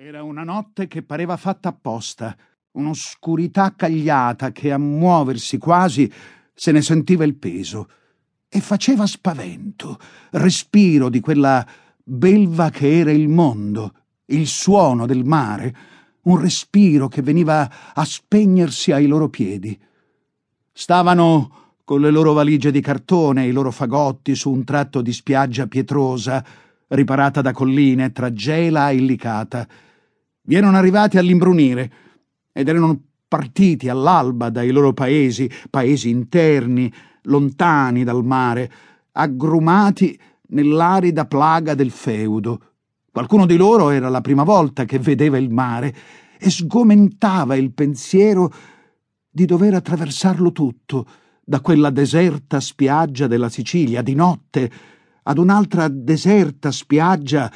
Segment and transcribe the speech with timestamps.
[0.00, 2.36] Era una notte che pareva fatta apposta,
[2.70, 6.08] un'oscurità cagliata che a muoversi quasi
[6.54, 7.88] se ne sentiva il peso
[8.48, 9.98] e faceva spavento,
[10.30, 11.66] respiro di quella
[12.00, 13.92] belva che era il mondo,
[14.26, 15.74] il suono del mare,
[16.22, 19.76] un respiro che veniva a spegnersi ai loro piedi.
[20.70, 25.12] Stavano con le loro valigie di cartone e i loro fagotti su un tratto di
[25.12, 26.44] spiaggia pietrosa,
[26.86, 29.66] riparata da colline tra gela e licata
[30.48, 31.92] vi erano arrivati all'imbrunire
[32.52, 36.90] ed erano partiti all'alba dai loro paesi, paesi interni,
[37.24, 38.72] lontani dal mare,
[39.12, 42.62] aggrumati nell'arida plaga del feudo.
[43.12, 45.94] Qualcuno di loro era la prima volta che vedeva il mare
[46.38, 48.50] e sgomentava il pensiero
[49.28, 51.06] di dover attraversarlo tutto,
[51.44, 54.70] da quella deserta spiaggia della Sicilia di notte
[55.24, 57.52] ad un'altra deserta spiaggia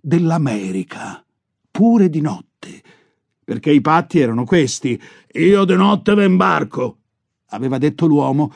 [0.00, 1.21] dell'America
[1.72, 2.82] pure di notte,
[3.42, 5.00] perché i patti erano questi.
[5.32, 6.98] Io di notte ve imbarco,
[7.48, 8.52] aveva detto l'uomo,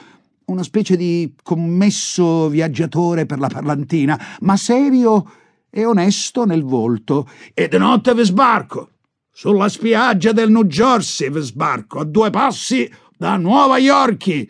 [0.46, 5.28] una specie di commesso viaggiatore per la parlantina, ma serio
[5.70, 7.28] e onesto nel volto.
[7.52, 8.90] E di notte ve sbarco.
[9.32, 14.46] Sulla spiaggia del New Jersey ve sbarco, a due passi da Nuova York.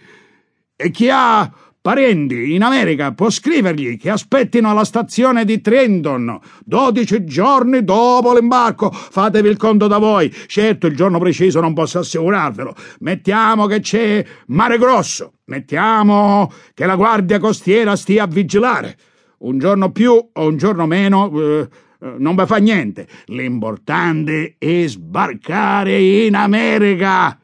[0.76, 1.50] E chi ha
[1.86, 8.90] Parenti in America può scrivergli che aspettino alla stazione di Trenton, dodici giorni dopo l'imbarco.
[8.90, 10.28] Fatevi il conto da voi.
[10.48, 12.74] Certo, il giorno preciso non posso assicurarvelo.
[12.98, 15.34] Mettiamo che c'è mare grosso.
[15.44, 18.96] Mettiamo che la guardia costiera stia a vigilare.
[19.38, 21.30] Un giorno più o un giorno meno.
[21.40, 21.68] Eh,
[22.00, 23.06] eh non vi fa niente.
[23.26, 27.38] L'importante è sbarcare in America.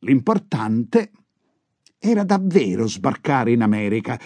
[0.00, 1.10] L'importante
[1.98, 4.18] era davvero sbarcare in America,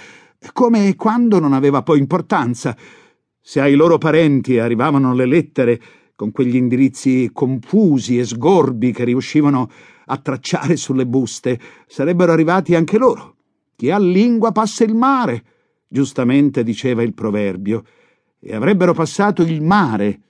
[0.53, 2.77] come quando non aveva poi importanza.
[3.41, 5.81] Se ai loro parenti arrivavano le lettere
[6.15, 9.71] con quegli indirizzi confusi e sgorbi che riuscivano
[10.07, 13.37] a tracciare sulle buste, sarebbero arrivati anche loro.
[13.77, 15.45] Chi ha lingua passa il mare,
[15.89, 17.85] giustamente diceva il proverbio,
[18.39, 20.21] e avrebbero passato il mare,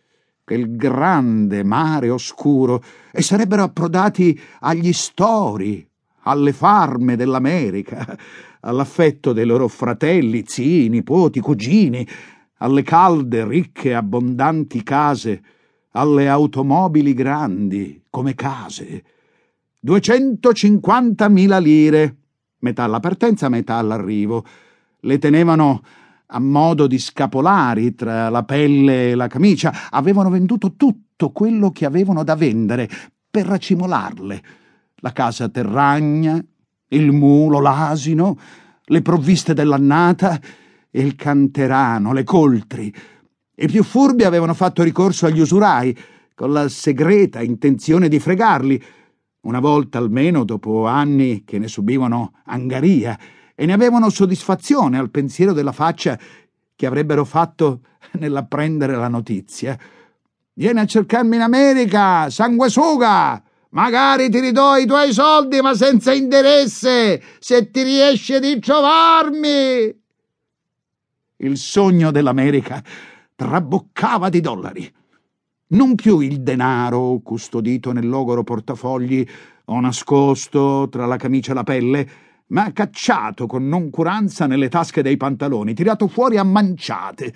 [0.44, 5.89] quel grande mare oscuro, e sarebbero approdati agli stori,
[6.22, 8.16] alle farme dell'America,
[8.60, 12.06] all'affetto dei loro fratelli, zii, nipoti, cugini,
[12.58, 15.42] alle calde, ricche, abbondanti case,
[15.92, 19.04] alle automobili grandi, come case.
[19.84, 22.16] 250.000 lire,
[22.58, 24.44] metà alla partenza, metà all'arrivo.
[25.00, 25.82] Le tenevano
[26.26, 29.88] a modo di scapolari tra la pelle e la camicia.
[29.90, 32.88] Avevano venduto tutto quello che avevano da vendere
[33.30, 34.42] per racimolarle
[35.00, 36.42] la casa terragna,
[36.88, 38.38] il mulo, l'asino,
[38.84, 40.38] le provviste dell'annata
[40.92, 42.92] il canterano, le coltri.
[43.54, 45.96] I più furbi avevano fatto ricorso agli usurai,
[46.34, 48.82] con la segreta intenzione di fregarli,
[49.42, 53.18] una volta almeno dopo anni che ne subivano angaria,
[53.54, 56.18] e ne avevano soddisfazione al pensiero della faccia
[56.74, 57.80] che avrebbero fatto
[58.18, 59.78] nell'apprendere la notizia.
[60.54, 63.42] Vieni a cercarmi in America, sanguisuga!
[63.72, 69.96] Magari ti ridò i tuoi soldi, ma senza interesse, se ti riesce di trovarmi.
[71.36, 72.82] Il sogno dell'America
[73.36, 74.92] traboccava di dollari.
[75.68, 79.24] Non più il denaro custodito nel logoro portafogli
[79.66, 82.10] o nascosto tra la camicia e la pelle,
[82.48, 87.32] ma cacciato con noncuranza nelle tasche dei pantaloni, tirato fuori a manciate,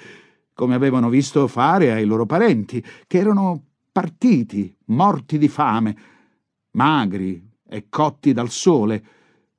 [0.52, 3.62] come avevano visto fare ai loro parenti, che erano
[3.92, 5.96] partiti, morti di fame,
[6.74, 9.04] magri e cotti dal sole,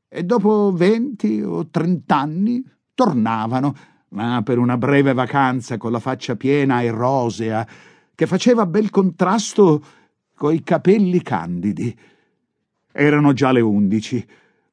[0.07, 3.75] e dopo venti o trent'anni tornavano,
[4.09, 7.67] ma per una breve vacanza con la faccia piena e rosea,
[8.15, 9.83] che faceva bel contrasto
[10.35, 11.97] coi capelli candidi.
[12.91, 14.25] Erano già le undici.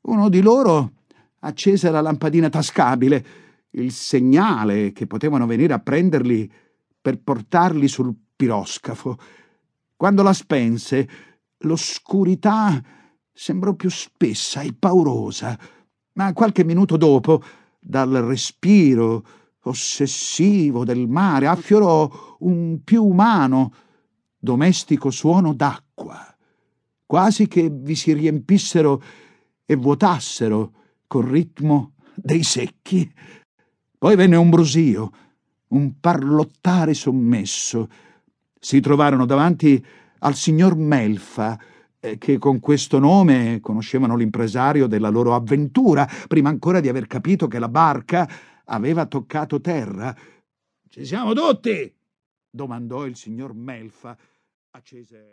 [0.03, 0.93] Uno di loro
[1.41, 3.25] accese la lampadina tascabile,
[3.71, 6.51] il segnale che potevano venire a prenderli
[7.01, 9.19] per portarli sul piroscafo.
[9.97, 11.09] Quando la spense,
[11.63, 12.83] L'oscurità
[13.33, 15.59] sembrò più spessa e paurosa,
[16.15, 17.43] ma qualche minuto dopo,
[17.79, 19.25] dal respiro
[19.63, 23.73] ossessivo del mare, affiorò un più umano,
[24.37, 26.19] domestico suono d'acqua,
[27.07, 29.03] quasi che vi si riempissero
[29.65, 30.73] e vuotassero
[31.07, 33.11] col ritmo dei secchi.
[33.99, 35.11] Poi venne un brusio,
[35.69, 37.89] un parlottare sommesso.
[38.59, 39.85] Si trovarono davanti
[40.23, 41.59] al signor Melfa,
[42.01, 47.47] eh, che con questo nome conoscevano l'impresario della loro avventura, prima ancora di aver capito
[47.47, 48.29] che la barca
[48.65, 50.15] aveva toccato terra.
[50.89, 51.95] Ci siamo tutti!
[52.55, 54.17] domandò il signor Melfa.
[54.75, 55.31] Accese